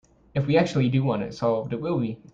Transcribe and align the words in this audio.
If 0.33 0.47
we 0.47 0.57
actually 0.57 0.89
do 0.89 1.03
want 1.03 1.21
it 1.21 1.31
solved, 1.35 1.73
it 1.73 1.79
will 1.79 1.99
be. 1.99 2.17